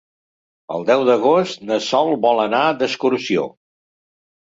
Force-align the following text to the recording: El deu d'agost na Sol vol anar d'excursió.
El 0.77 0.85
deu 0.87 1.03
d'agost 1.09 1.63
na 1.73 1.79
Sol 1.91 2.11
vol 2.27 2.43
anar 2.49 2.65
d'excursió. 2.83 3.49